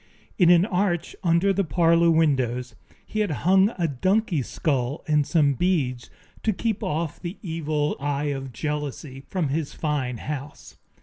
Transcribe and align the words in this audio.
In 0.39 0.49
an 0.49 0.65
arch 0.65 1.15
under 1.23 1.53
the 1.53 1.63
parlor 1.63 2.09
windows 2.09 2.73
he 3.05 3.19
had 3.19 3.29
hung 3.45 3.69
a 3.77 3.87
donkey's 3.87 4.47
skull 4.47 5.03
and 5.07 5.27
some 5.27 5.53
beads, 5.53 6.09
to 6.41 6.51
keep 6.51 6.81
off 6.81 7.19
the 7.19 7.37
evil 7.43 7.95
eye 7.99 8.33
of 8.33 8.51
jealousy 8.51 9.19
from 9.29 9.49
his 9.49 9.75
fine 9.75 10.17
house. 10.17 10.77